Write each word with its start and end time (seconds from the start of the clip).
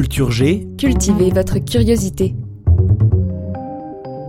Culture 0.00 0.30
G. 0.30 0.66
Cultivez 0.78 1.28
votre 1.28 1.58
curiosité. 1.58 2.34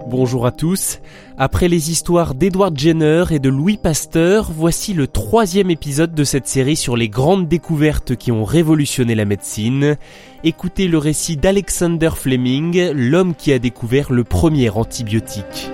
Bonjour 0.10 0.46
à 0.46 0.52
tous. 0.52 1.00
Après 1.38 1.70
les 1.70 1.92
histoires 1.92 2.36
d'Edward 2.36 2.78
Jenner 2.78 3.24
et 3.32 3.40
de 3.40 3.48
Louis 3.48 3.78
Pasteur, 3.78 4.52
voici 4.52 4.94
le 4.94 5.08
troisième 5.08 5.72
épisode 5.72 6.14
de 6.14 6.26
cette 6.26 6.48
série 6.48 6.76
sur 6.76 6.98
les 6.98 7.08
grandes 7.08 7.48
découvertes 7.48 8.18
qui 8.18 8.34
ont 8.34 8.44
révolutionné 8.44 9.16
la 9.16 9.24
médecine. 9.24 9.96
Écoutez 10.44 10.90
le 10.90 10.98
récit 10.98 11.38
d'Alexander 11.38 12.10
Fleming, 12.18 12.92
l'homme 12.92 13.34
qui 13.34 13.54
a 13.54 13.60
découvert 13.60 14.12
le 14.12 14.26
premier 14.26 14.70
antibiotique. 14.72 15.72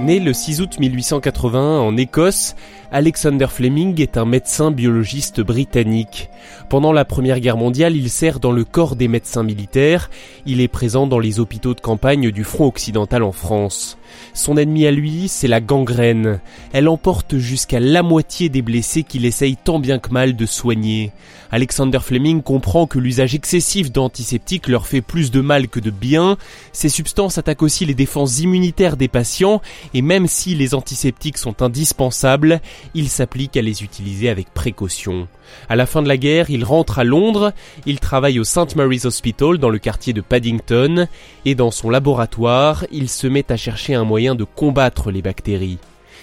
Né 0.00 0.20
le 0.20 0.32
6 0.32 0.60
août 0.60 0.78
1881 0.78 1.60
en 1.60 1.96
Écosse, 1.96 2.54
Alexander 2.92 3.48
Fleming 3.50 4.00
est 4.00 4.16
un 4.16 4.24
médecin 4.24 4.70
biologiste 4.70 5.40
britannique. 5.40 6.30
Pendant 6.70 6.92
la 6.92 7.04
Première 7.04 7.40
Guerre 7.40 7.56
mondiale, 7.56 7.96
il 7.96 8.08
sert 8.08 8.38
dans 8.38 8.52
le 8.52 8.64
corps 8.64 8.94
des 8.94 9.08
médecins 9.08 9.42
militaires. 9.42 10.08
Il 10.46 10.60
est 10.60 10.68
présent 10.68 11.06
dans 11.06 11.18
les 11.18 11.40
hôpitaux 11.40 11.74
de 11.74 11.80
campagne 11.80 12.30
du 12.30 12.44
front 12.44 12.66
occidental 12.66 13.24
en 13.24 13.32
France. 13.32 13.98
Son 14.32 14.56
ennemi 14.56 14.86
à 14.86 14.90
lui, 14.90 15.28
c'est 15.28 15.48
la 15.48 15.60
gangrène. 15.60 16.40
Elle 16.72 16.88
emporte 16.88 17.36
jusqu'à 17.36 17.80
la 17.80 18.02
moitié 18.02 18.48
des 18.48 18.62
blessés 18.62 19.02
qu'il 19.02 19.26
essaye 19.26 19.56
tant 19.56 19.80
bien 19.80 19.98
que 19.98 20.10
mal 20.10 20.36
de 20.36 20.46
soigner. 20.46 21.12
Alexander 21.50 21.98
Fleming 22.00 22.42
comprend 22.42 22.86
que 22.86 22.98
l'usage 22.98 23.34
excessif 23.34 23.90
d'antiseptiques 23.90 24.68
leur 24.68 24.86
fait 24.86 25.00
plus 25.00 25.30
de 25.30 25.40
mal 25.40 25.68
que 25.68 25.80
de 25.80 25.90
bien. 25.90 26.36
Ces 26.72 26.88
substances 26.88 27.38
attaquent 27.38 27.62
aussi 27.62 27.84
les 27.84 27.94
défenses 27.94 28.40
immunitaires 28.40 28.96
des 28.96 29.08
patients 29.08 29.60
même 30.02 30.26
si 30.26 30.54
les 30.54 30.74
antiseptiques 30.74 31.38
sont 31.38 31.62
indispensables, 31.62 32.60
il 32.94 33.08
s'applique 33.08 33.56
à 33.56 33.62
les 33.62 33.82
utiliser 33.82 34.28
avec 34.28 34.52
précaution. 34.52 35.28
À 35.68 35.76
la 35.76 35.86
fin 35.86 36.02
de 36.02 36.08
la 36.08 36.16
guerre, 36.16 36.50
il 36.50 36.64
rentre 36.64 36.98
à 36.98 37.04
Londres, 37.04 37.52
il 37.86 38.00
travaille 38.00 38.38
au 38.38 38.44
St 38.44 38.76
Mary's 38.76 39.04
Hospital 39.04 39.58
dans 39.58 39.70
le 39.70 39.78
quartier 39.78 40.12
de 40.12 40.20
Paddington 40.20 41.08
et 41.44 41.54
dans 41.54 41.70
son 41.70 41.90
laboratoire, 41.90 42.84
il 42.92 43.08
se 43.08 43.26
met 43.26 43.50
à 43.50 43.56
chercher 43.56 43.94
un 43.94 44.04
moyen 44.04 44.34
de 44.34 44.44
combattre 44.44 45.10
les 45.10 45.22
bactéries. 45.22 45.78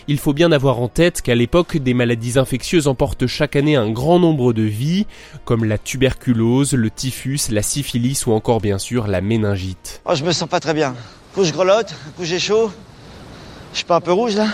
Il 0.08 0.20
faut 0.20 0.34
bien 0.34 0.52
avoir 0.52 0.80
en 0.80 0.88
tête 0.88 1.24
qu'à 1.24 1.34
l'époque, 1.34 1.78
des 1.78 1.96
maladies 1.96 2.38
infectieuses 2.38 2.88
emportent 2.88 3.26
chaque 3.26 3.56
année 3.56 3.76
un 3.76 3.90
grand 3.90 4.20
nombre 4.20 4.54
de 4.54 4.62
vies, 4.62 5.08
comme 5.46 5.66
la 5.66 5.80
tuberculose, 5.80 6.74
le 6.74 6.92
typhus, 6.92 7.50
la 7.50 7.64
syphilis 7.64 8.28
ou 8.28 8.32
encore 8.32 8.62
bien 8.62 8.78
sûr 8.78 9.08
la 9.08 9.22
méningite. 9.22 10.02
Oh, 10.06 10.14
je 10.14 10.24
me 10.24 10.32
sens 10.32 10.48
pas 10.48 10.60
très 10.60 10.76
bien. 10.76 10.96
Coup 11.34 11.44
je 11.44 11.52
grelotte, 11.52 11.96
chaud. 12.38 12.72
Je 13.76 13.80
suis 13.80 13.86
pas 13.86 13.98
un 13.98 14.00
peu 14.00 14.14
rouge 14.14 14.38
là? 14.38 14.48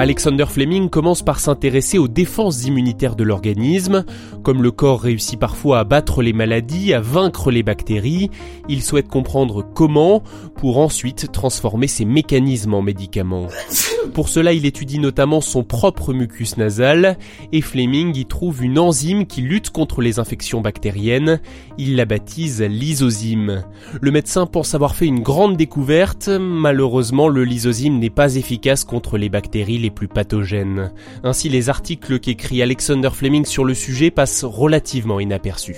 Alexander 0.00 0.44
Fleming 0.48 0.90
commence 0.90 1.22
par 1.22 1.40
s'intéresser 1.40 1.98
aux 1.98 2.06
défenses 2.06 2.64
immunitaires 2.64 3.16
de 3.16 3.24
l'organisme. 3.24 4.04
Comme 4.44 4.62
le 4.62 4.70
corps 4.70 5.00
réussit 5.00 5.36
parfois 5.36 5.80
à 5.80 5.84
battre 5.84 6.22
les 6.22 6.32
maladies, 6.32 6.94
à 6.94 7.00
vaincre 7.00 7.50
les 7.50 7.64
bactéries, 7.64 8.30
il 8.68 8.80
souhaite 8.82 9.08
comprendre 9.08 9.66
comment 9.74 10.22
pour 10.54 10.78
ensuite 10.78 11.32
transformer 11.32 11.88
ces 11.88 12.04
mécanismes 12.04 12.74
en 12.74 12.82
médicaments. 12.82 13.48
Pour 14.14 14.28
cela, 14.28 14.52
il 14.52 14.66
étudie 14.66 15.00
notamment 15.00 15.40
son 15.40 15.64
propre 15.64 16.12
mucus 16.12 16.56
nasal 16.56 17.18
et 17.52 17.60
Fleming 17.60 18.16
y 18.16 18.24
trouve 18.24 18.62
une 18.62 18.78
enzyme 18.78 19.26
qui 19.26 19.42
lutte 19.42 19.70
contre 19.70 20.00
les 20.00 20.20
infections 20.20 20.60
bactériennes. 20.60 21.40
Il 21.76 21.96
la 21.96 22.04
baptise 22.04 22.62
lysozyme. 22.62 23.64
Le 24.00 24.10
médecin 24.12 24.46
pense 24.46 24.76
avoir 24.76 24.94
fait 24.94 25.06
une 25.06 25.20
grande 25.20 25.56
découverte. 25.56 26.28
Malheureusement, 26.28 27.28
le 27.28 27.42
lysozyme 27.42 27.98
n'est 27.98 28.10
pas 28.10 28.36
efficace 28.36 28.84
contre 28.84 29.18
les 29.18 29.28
bactéries 29.28 29.87
plus 29.90 30.08
pathogènes. 30.08 30.92
Ainsi, 31.22 31.48
les 31.48 31.68
articles 31.68 32.18
qu'écrit 32.18 32.62
Alexander 32.62 33.10
Fleming 33.12 33.44
sur 33.44 33.64
le 33.64 33.74
sujet 33.74 34.10
passent 34.10 34.44
relativement 34.44 35.20
inaperçus. 35.20 35.76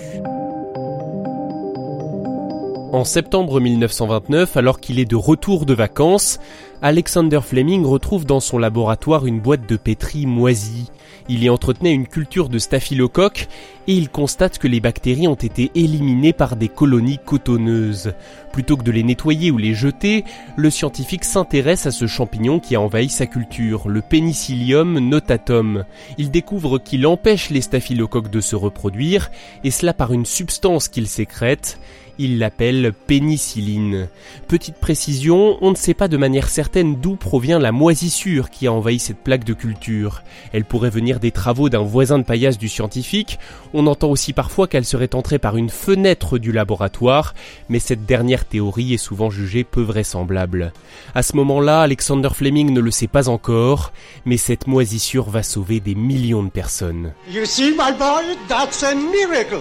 En 2.93 3.05
septembre 3.05 3.61
1929, 3.61 4.57
alors 4.57 4.81
qu'il 4.81 4.99
est 4.99 5.05
de 5.05 5.15
retour 5.15 5.65
de 5.65 5.75
vacances, 5.75 6.41
Alexander 6.83 7.39
Fleming 7.41 7.85
retrouve 7.85 8.27
dans 8.27 8.41
son 8.41 8.59
laboratoire 8.59 9.27
une 9.27 9.39
boîte 9.39 9.69
de 9.69 9.77
pétri 9.77 10.27
moisie. 10.27 10.91
Il 11.29 11.45
y 11.45 11.51
entretenait 11.51 11.93
une 11.93 12.09
culture 12.09 12.49
de 12.49 12.59
staphylocoque 12.59 13.47
et 13.87 13.93
il 13.93 14.09
constate 14.09 14.59
que 14.59 14.67
les 14.67 14.81
bactéries 14.81 15.29
ont 15.29 15.37
été 15.37 15.71
éliminées 15.77 16.33
par 16.33 16.57
des 16.57 16.69
colonies 16.69 17.21
cotonneuses. 17.25 18.13
Plutôt 18.53 18.77
que 18.77 18.83
de 18.83 18.91
les 18.91 19.05
nettoyer 19.05 19.53
ou 19.53 19.57
les 19.57 19.75
jeter, 19.75 20.25
le 20.57 20.71
scientifique 20.71 21.23
s'intéresse 21.23 21.87
à 21.87 21.93
ce 21.93 22.09
champignon 22.09 22.59
qui 22.59 22.75
a 22.75 22.81
envahi 22.81 23.09
sa 23.09 23.27
culture, 23.27 23.89
le 23.89 24.01
Penicillium 24.01 24.99
notatum. 24.99 25.85
Il 26.19 26.33
découvre 26.33 26.79
qu'il 26.79 27.07
empêche 27.07 27.51
les 27.51 27.61
staphylocoques 27.61 28.31
de 28.31 28.41
se 28.41 28.57
reproduire, 28.57 29.31
et 29.63 29.71
cela 29.71 29.95
par 29.95 30.13
une 30.13 30.27
substance 30.27 30.89
qu'il 30.89 31.07
sécrète, 31.07 31.79
il 32.21 32.39
l'appelle 32.39 32.93
pénicilline. 33.07 34.09
Petite 34.47 34.77
précision, 34.77 35.57
on 35.63 35.71
ne 35.71 35.77
sait 35.77 35.95
pas 35.95 36.07
de 36.07 36.19
manière 36.19 36.51
certaine 36.51 36.97
d'où 36.97 37.17
provient 37.17 37.59
la 37.59 37.73
moisissure 37.73 38.51
qui 38.51 38.67
a 38.67 38.73
envahi 38.73 38.99
cette 38.99 39.25
plaque 39.25 39.45
de 39.45 39.55
culture. 39.55 40.23
Elle 40.53 40.67
pourrait 40.67 40.91
venir 40.91 41.19
des 41.19 41.31
travaux 41.31 41.71
d'un 41.71 41.83
voisin 41.83 42.19
de 42.19 42.25
paillasse 42.25 42.59
du 42.59 42.69
scientifique, 42.69 43.39
on 43.73 43.87
entend 43.87 44.09
aussi 44.09 44.33
parfois 44.33 44.69
qu'elle 44.69 44.85
serait 44.85 45.15
entrée 45.15 45.39
par 45.39 45.57
une 45.57 45.71
fenêtre 45.71 46.39
du 46.39 46.53
laboratoire, 46.53 47.35
mais 47.69 47.79
cette 47.79 48.05
dernière 48.05 48.45
théorie 48.45 48.95
est 48.95 48.99
souvent 48.99 49.31
jugée 49.31 49.65
peu 49.65 49.83
vraisemblable. 49.83 50.73
À 51.15 51.23
ce 51.23 51.37
moment-là, 51.37 51.83
Alexander 51.83 52.29
Fleming 52.35 52.73
ne 52.73 52.81
le 52.81 52.91
sait 52.91 53.07
pas 53.07 53.29
encore, 53.29 53.93
mais 54.27 54.37
cette 54.37 54.67
moisissure 54.67 55.31
va 55.31 55.43
sauver 55.43 55.81
des 55.81 55.95
millions 55.95 56.43
de 56.43 56.51
personnes. 56.51 57.13
You 57.31 57.47
see, 57.47 57.71
my 57.71 57.93
boy, 57.99 58.37
that's 58.49 58.83
a 58.83 58.95
miracle. 58.95 59.61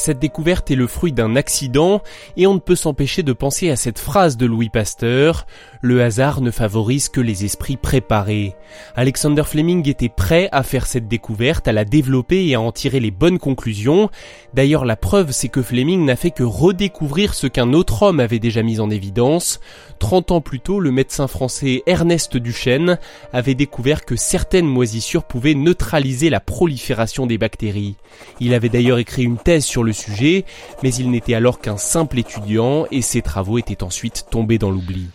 Cette 0.00 0.18
découverte 0.18 0.70
est 0.70 0.76
le 0.76 0.86
fruit 0.86 1.12
d'un 1.12 1.36
accident 1.36 2.00
et 2.38 2.46
on 2.46 2.54
ne 2.54 2.58
peut 2.58 2.74
s'empêcher 2.74 3.22
de 3.22 3.34
penser 3.34 3.68
à 3.68 3.76
cette 3.76 3.98
phrase 3.98 4.38
de 4.38 4.46
Louis 4.46 4.70
Pasteur 4.70 5.46
Le 5.82 6.02
hasard 6.02 6.42
ne 6.42 6.50
favorise 6.50 7.08
que 7.08 7.22
les 7.22 7.46
esprits 7.46 7.78
préparés. 7.78 8.54
Alexander 8.96 9.44
Fleming 9.44 9.88
était 9.88 10.10
prêt 10.10 10.50
à 10.52 10.62
faire 10.62 10.86
cette 10.86 11.08
découverte, 11.08 11.68
à 11.68 11.72
la 11.72 11.86
développer 11.86 12.46
et 12.46 12.54
à 12.54 12.60
en 12.60 12.70
tirer 12.70 13.00
les 13.00 13.10
bonnes 13.10 13.38
conclusions. 13.38 14.10
D'ailleurs, 14.52 14.84
la 14.84 14.96
preuve, 14.96 15.32
c'est 15.32 15.48
que 15.48 15.62
Fleming 15.62 16.04
n'a 16.04 16.16
fait 16.16 16.32
que 16.32 16.42
redécouvrir 16.42 17.32
ce 17.32 17.46
qu'un 17.46 17.72
autre 17.72 18.02
homme 18.02 18.20
avait 18.20 18.38
déjà 18.38 18.62
mis 18.62 18.78
en 18.78 18.90
évidence. 18.90 19.58
Trente 19.98 20.30
ans 20.32 20.42
plus 20.42 20.60
tôt, 20.60 20.80
le 20.80 20.92
médecin 20.92 21.28
français 21.28 21.82
Ernest 21.86 22.36
Duchesne 22.36 22.98
avait 23.32 23.54
découvert 23.54 24.04
que 24.04 24.16
certaines 24.16 24.66
moisissures 24.66 25.24
pouvaient 25.24 25.54
neutraliser 25.54 26.28
la 26.28 26.40
prolifération 26.40 27.26
des 27.26 27.38
bactéries. 27.38 27.96
Il 28.38 28.52
avait 28.52 28.68
d'ailleurs 28.68 28.98
écrit 28.98 29.22
une 29.22 29.38
thèse 29.38 29.64
sur 29.64 29.82
le 29.82 29.94
sujet, 29.94 30.44
mais 30.82 30.92
il 30.94 31.10
n'était 31.10 31.34
alors 31.34 31.58
qu'un 31.58 31.78
simple 31.78 32.18
étudiant 32.18 32.86
et 32.90 33.00
ses 33.00 33.22
travaux 33.22 33.58
étaient 33.58 33.82
ensuite 33.82 34.26
tombés 34.30 34.58
dans 34.58 34.70
l'oubli. 34.70 35.06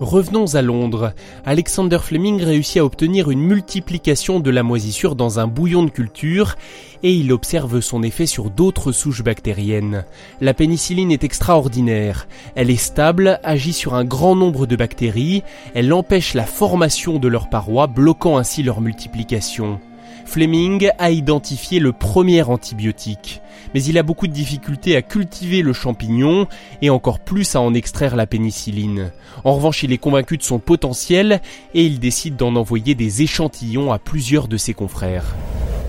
Revenons 0.00 0.54
à 0.54 0.62
Londres. 0.62 1.12
Alexander 1.44 1.98
Fleming 2.00 2.40
réussit 2.42 2.78
à 2.78 2.84
obtenir 2.84 3.30
une 3.30 3.40
multiplication 3.40 4.38
de 4.38 4.50
la 4.50 4.62
moisissure 4.62 5.16
dans 5.16 5.40
un 5.40 5.46
bouillon 5.48 5.82
de 5.82 5.90
culture 5.90 6.54
et 7.02 7.12
il 7.12 7.32
observe 7.32 7.80
son 7.80 8.02
effet 8.02 8.26
sur 8.26 8.48
d'autres 8.48 8.92
souches 8.92 9.22
bactériennes. 9.22 10.04
La 10.40 10.54
pénicilline 10.54 11.10
est 11.10 11.24
extraordinaire. 11.24 12.28
Elle 12.54 12.70
est 12.70 12.76
stable, 12.76 13.40
agit 13.42 13.72
sur 13.72 13.94
un 13.94 14.04
grand 14.04 14.36
nombre 14.36 14.66
de 14.66 14.76
bactéries, 14.76 15.42
elle 15.74 15.92
empêche 15.92 16.34
la 16.34 16.46
formation 16.46 17.18
de 17.18 17.28
leurs 17.28 17.50
parois, 17.50 17.86
bloquant 17.88 18.38
ainsi 18.38 18.62
leur 18.62 18.80
multiplication. 18.80 19.80
Fleming 20.28 20.90
a 20.98 21.10
identifié 21.10 21.80
le 21.80 21.92
premier 21.92 22.42
antibiotique, 22.42 23.40
mais 23.72 23.82
il 23.82 23.96
a 23.96 24.02
beaucoup 24.02 24.26
de 24.26 24.32
difficultés 24.32 24.94
à 24.94 25.00
cultiver 25.00 25.62
le 25.62 25.72
champignon 25.72 26.46
et 26.82 26.90
encore 26.90 27.18
plus 27.18 27.56
à 27.56 27.62
en 27.62 27.72
extraire 27.72 28.14
la 28.14 28.26
pénicilline. 28.26 29.10
En 29.44 29.54
revanche, 29.54 29.84
il 29.84 29.92
est 29.92 29.96
convaincu 29.98 30.36
de 30.36 30.42
son 30.42 30.58
potentiel 30.58 31.40
et 31.72 31.82
il 31.82 31.98
décide 31.98 32.36
d'en 32.36 32.56
envoyer 32.56 32.94
des 32.94 33.22
échantillons 33.22 33.90
à 33.90 33.98
plusieurs 33.98 34.48
de 34.48 34.58
ses 34.58 34.74
confrères. 34.74 35.34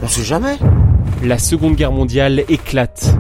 On 0.02 0.08
sait 0.08 0.24
jamais. 0.24 0.56
La 1.22 1.38
Seconde 1.38 1.76
Guerre 1.76 1.92
mondiale 1.92 2.46
éclate. 2.48 3.14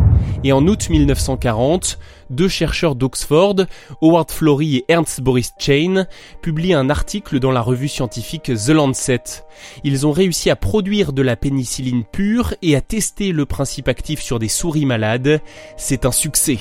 Et 0.43 0.53
en 0.53 0.65
août 0.67 0.89
1940, 0.89 1.99
deux 2.29 2.47
chercheurs 2.47 2.95
d'Oxford, 2.95 3.55
Howard 4.01 4.31
Florey 4.31 4.67
et 4.67 4.85
Ernst 4.87 5.19
Boris 5.21 5.51
Chain, 5.59 6.05
publient 6.41 6.73
un 6.73 6.89
article 6.89 7.39
dans 7.39 7.51
la 7.51 7.61
revue 7.61 7.89
scientifique 7.89 8.51
The 8.53 8.69
Lancet. 8.69 9.43
Ils 9.83 10.07
ont 10.07 10.11
réussi 10.11 10.49
à 10.49 10.55
produire 10.55 11.11
de 11.11 11.21
la 11.21 11.35
pénicilline 11.35 12.05
pure 12.05 12.53
et 12.61 12.75
à 12.75 12.81
tester 12.81 13.33
le 13.33 13.45
principe 13.45 13.89
actif 13.89 14.21
sur 14.21 14.39
des 14.39 14.47
souris 14.47 14.85
malades. 14.85 15.41
C'est 15.75 16.05
un 16.05 16.11
succès. 16.11 16.59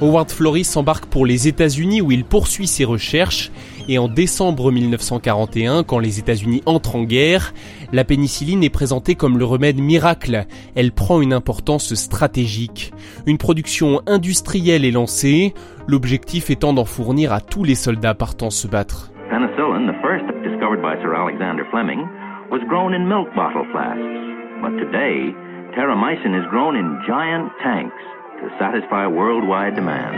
Howard 0.00 0.30
Florey 0.30 0.62
s'embarque 0.62 1.06
pour 1.06 1.26
les 1.26 1.48
États-Unis 1.48 2.00
où 2.00 2.12
il 2.12 2.24
poursuit 2.24 2.68
ses 2.68 2.84
recherches 2.84 3.50
et 3.88 3.98
en 3.98 4.06
décembre 4.06 4.70
1941, 4.70 5.82
quand 5.82 5.98
les 5.98 6.20
États-Unis 6.20 6.62
entrent 6.66 6.94
en 6.94 7.02
guerre, 7.02 7.52
la 7.92 8.04
pénicilline 8.04 8.62
est 8.62 8.70
présentée 8.70 9.16
comme 9.16 9.38
le 9.38 9.44
remède 9.44 9.80
miracle. 9.80 10.44
Elle 10.76 10.92
prend 10.92 11.20
une 11.20 11.32
importance 11.32 11.94
stratégique. 11.94 12.92
Une 13.26 13.38
production 13.38 14.02
industrielle 14.06 14.84
est 14.84 14.92
lancée, 14.92 15.54
l'objectif 15.88 16.50
étant 16.50 16.74
d'en 16.74 16.84
fournir 16.84 17.32
à 17.32 17.40
tous 17.40 17.64
les 17.64 17.74
soldats 17.74 18.14
partant 18.14 18.50
se 18.50 18.68
battre. 18.68 19.10
To 28.40 28.48
satisfy 28.58 29.06
worldwide 29.06 29.74
demand. 29.74 30.14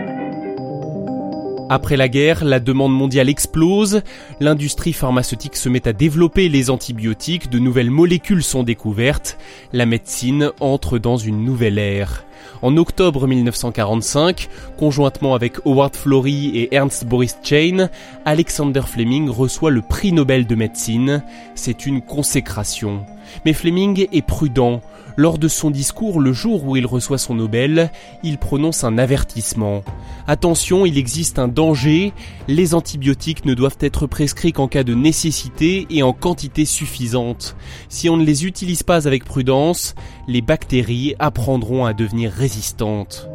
Après 1.70 1.96
la 1.96 2.08
guerre, 2.08 2.44
la 2.44 2.58
demande 2.58 2.92
mondiale 2.92 3.28
explose, 3.28 4.02
l'industrie 4.40 4.92
pharmaceutique 4.92 5.56
se 5.56 5.68
met 5.68 5.86
à 5.86 5.92
développer 5.92 6.48
les 6.48 6.68
antibiotiques, 6.68 7.48
de 7.48 7.60
nouvelles 7.60 7.92
molécules 7.92 8.42
sont 8.42 8.64
découvertes, 8.64 9.38
la 9.72 9.86
médecine 9.86 10.50
entre 10.58 10.98
dans 10.98 11.16
une 11.16 11.44
nouvelle 11.44 11.78
ère. 11.78 12.24
En 12.62 12.76
octobre 12.76 13.26
1945, 13.26 14.48
conjointement 14.76 15.34
avec 15.34 15.64
Howard 15.64 15.96
Florey 15.96 16.50
et 16.54 16.74
Ernst 16.74 17.04
Boris 17.04 17.36
Chain, 17.42 17.88
Alexander 18.24 18.82
Fleming 18.86 19.28
reçoit 19.28 19.70
le 19.70 19.82
prix 19.82 20.12
Nobel 20.12 20.46
de 20.46 20.54
médecine. 20.54 21.22
C'est 21.54 21.86
une 21.86 22.02
consécration. 22.02 23.06
Mais 23.44 23.52
Fleming 23.52 24.06
est 24.12 24.26
prudent. 24.26 24.80
Lors 25.16 25.38
de 25.38 25.48
son 25.48 25.70
discours 25.70 26.20
le 26.20 26.32
jour 26.32 26.64
où 26.64 26.76
il 26.76 26.86
reçoit 26.86 27.18
son 27.18 27.34
Nobel, 27.34 27.90
il 28.22 28.38
prononce 28.38 28.84
un 28.84 28.96
avertissement. 28.96 29.82
Attention, 30.26 30.86
il 30.86 30.96
existe 30.96 31.38
un 31.38 31.48
danger, 31.48 32.12
les 32.48 32.74
antibiotiques 32.74 33.44
ne 33.44 33.54
doivent 33.54 33.76
être 33.80 34.06
prescrits 34.06 34.52
qu'en 34.52 34.68
cas 34.68 34.84
de 34.84 34.94
nécessité 34.94 35.86
et 35.90 36.02
en 36.02 36.12
quantité 36.12 36.64
suffisante. 36.64 37.56
Si 37.88 38.08
on 38.08 38.16
ne 38.16 38.24
les 38.24 38.46
utilise 38.46 38.82
pas 38.82 39.06
avec 39.06 39.24
prudence, 39.24 39.94
les 40.28 40.40
bactéries 40.40 41.16
apprendront 41.18 41.84
à 41.84 41.92
devenir 41.92 42.29
résistantes. 42.30 43.28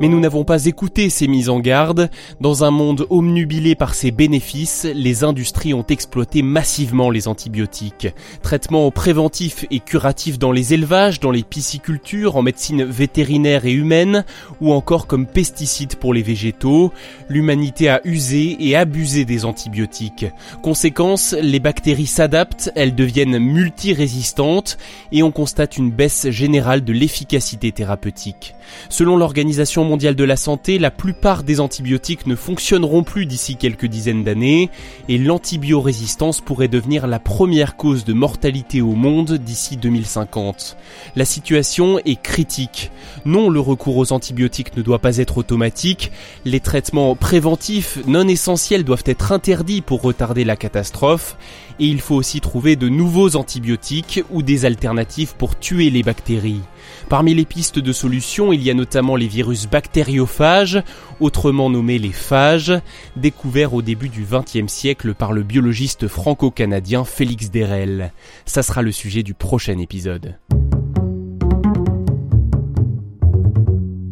Mais 0.00 0.08
nous 0.08 0.18
n'avons 0.18 0.44
pas 0.44 0.66
écouté 0.66 1.08
ces 1.08 1.28
mises 1.28 1.48
en 1.48 1.60
garde. 1.60 2.10
Dans 2.40 2.64
un 2.64 2.72
monde 2.72 3.06
omnubilé 3.10 3.76
par 3.76 3.94
ses 3.94 4.10
bénéfices, 4.10 4.86
les 4.92 5.22
industries 5.22 5.72
ont 5.72 5.86
exploité 5.88 6.42
massivement 6.42 7.10
les 7.10 7.28
antibiotiques. 7.28 8.08
Traitements 8.42 8.90
préventifs 8.90 9.64
et 9.70 9.78
curatifs 9.78 10.38
dans 10.38 10.50
les 10.50 10.74
élevages, 10.74 11.20
dans 11.20 11.30
les 11.30 11.44
piscicultures, 11.44 12.36
en 12.36 12.42
médecine 12.42 12.82
vétérinaire 12.84 13.66
et 13.66 13.72
humaine, 13.72 14.24
ou 14.60 14.72
encore 14.72 15.06
comme 15.06 15.26
pesticides 15.26 15.96
pour 15.96 16.12
les 16.12 16.22
végétaux, 16.22 16.92
l'humanité 17.28 17.88
a 17.88 18.00
usé 18.04 18.56
et 18.58 18.74
abusé 18.74 19.24
des 19.24 19.44
antibiotiques. 19.44 20.26
Conséquence, 20.62 21.36
les 21.40 21.60
bactéries 21.60 22.06
s'adaptent, 22.06 22.72
elles 22.74 22.96
deviennent 22.96 23.38
multirésistantes 23.38 24.76
et 25.12 25.22
on 25.22 25.30
constate 25.30 25.76
une 25.76 25.92
baisse 25.92 26.30
générale 26.30 26.82
de 26.82 26.92
l'efficacité 26.92 27.70
thérapeutique. 27.70 28.54
Selon 28.88 29.16
l'Organisation 29.16 29.83
mondiale 29.84 30.16
de 30.16 30.24
la 30.24 30.36
santé, 30.36 30.78
la 30.78 30.90
plupart 30.90 31.42
des 31.42 31.60
antibiotiques 31.60 32.26
ne 32.26 32.34
fonctionneront 32.34 33.02
plus 33.02 33.26
d'ici 33.26 33.56
quelques 33.56 33.86
dizaines 33.86 34.24
d'années 34.24 34.70
et 35.08 35.18
l'antibiorésistance 35.18 36.40
pourrait 36.40 36.68
devenir 36.68 37.06
la 37.06 37.18
première 37.18 37.76
cause 37.76 38.04
de 38.04 38.12
mortalité 38.12 38.82
au 38.82 38.92
monde 38.92 39.32
d'ici 39.34 39.76
2050. 39.76 40.76
La 41.16 41.24
situation 41.24 41.98
est 42.00 42.20
critique. 42.20 42.90
Non, 43.24 43.50
le 43.50 43.60
recours 43.60 43.96
aux 43.96 44.12
antibiotiques 44.12 44.76
ne 44.76 44.82
doit 44.82 44.98
pas 44.98 45.18
être 45.18 45.38
automatique. 45.38 46.10
Les 46.44 46.60
traitements 46.60 47.14
préventifs 47.16 47.98
non 48.06 48.26
essentiels 48.26 48.84
doivent 48.84 49.04
être 49.06 49.32
interdits 49.32 49.80
pour 49.80 50.02
retarder 50.02 50.44
la 50.44 50.56
catastrophe 50.56 51.36
et 51.80 51.86
il 51.86 52.00
faut 52.00 52.14
aussi 52.14 52.40
trouver 52.40 52.76
de 52.76 52.88
nouveaux 52.88 53.36
antibiotiques 53.36 54.22
ou 54.30 54.42
des 54.42 54.64
alternatives 54.64 55.34
pour 55.36 55.58
tuer 55.58 55.90
les 55.90 56.02
bactéries. 56.02 56.60
Parmi 57.08 57.34
les 57.34 57.44
pistes 57.44 57.78
de 57.78 57.92
solutions, 57.92 58.52
il 58.52 58.62
y 58.62 58.70
a 58.70 58.74
notamment 58.74 59.16
les 59.16 59.26
virus 59.26 59.66
bactériophages, 59.74 60.84
autrement 61.18 61.68
nommés 61.68 61.98
les 61.98 62.12
phages, 62.12 62.72
découverts 63.16 63.74
au 63.74 63.82
début 63.82 64.08
du 64.08 64.24
XXe 64.24 64.72
siècle 64.72 65.14
par 65.14 65.32
le 65.32 65.42
biologiste 65.42 66.06
franco-canadien 66.06 67.04
Félix 67.04 67.50
Derel. 67.50 68.12
Ça 68.46 68.62
sera 68.62 68.82
le 68.82 68.92
sujet 68.92 69.24
du 69.24 69.34
prochain 69.34 69.78
épisode. 69.78 70.38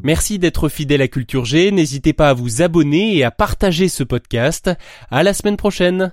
Merci 0.02 0.40
d'être 0.40 0.68
fidèle 0.68 1.00
à 1.00 1.06
Culture 1.06 1.44
G, 1.44 1.70
n'hésitez 1.70 2.12
pas 2.12 2.30
à 2.30 2.34
vous 2.34 2.60
abonner 2.60 3.16
et 3.16 3.22
à 3.22 3.30
partager 3.30 3.88
ce 3.88 4.02
podcast. 4.02 4.68
À 5.12 5.22
la 5.22 5.32
semaine 5.32 5.56
prochaine! 5.56 6.12